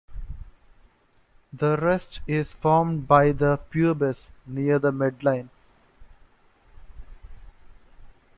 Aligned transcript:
The 1.53 1.77
rest 1.77 2.21
is 2.25 2.53
formed 2.53 3.07
by 3.07 3.33
the 3.33 3.59
pubis, 3.69 4.31
near 4.47 4.79
the 4.79 4.91
midline. 4.91 5.49